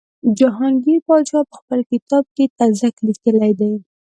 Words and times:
جهانګیر 0.37 0.97
پادشاه 1.07 1.45
په 1.49 1.55
خپل 1.59 1.79
کتاب 1.91 2.23
تزک 2.57 2.93
کې 2.97 3.03
لیکلي 3.07 3.51
دي. 3.59 3.71